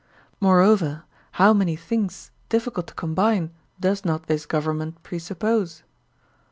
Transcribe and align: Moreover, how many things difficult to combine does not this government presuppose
Moreover, 0.39 1.03
how 1.33 1.53
many 1.53 1.75
things 1.75 2.31
difficult 2.49 2.87
to 2.87 2.95
combine 2.95 3.51
does 3.79 4.03
not 4.03 4.25
this 4.25 4.47
government 4.47 5.03
presuppose 5.03 5.83